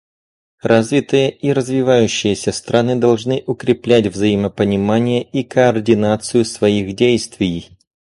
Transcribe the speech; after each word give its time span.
Развитые 0.63 1.29
и 1.29 1.53
развивающиеся 1.53 2.51
страны 2.53 2.95
должны 2.95 3.43
укреплять 3.45 4.07
взаимопонимание 4.07 5.21
и 5.21 5.43
координацию 5.43 6.43
своих 6.43 6.95
действий. 6.95 7.77